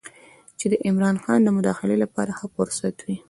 [0.59, 3.05] چې د عمرا خان د مداخلې لپاره ښه فرصت و.